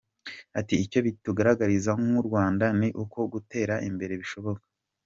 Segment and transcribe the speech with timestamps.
[0.59, 4.65] Ati “Icyo bitugaragariza nk’u Rwanda ni uko gutera imbere bishoboka.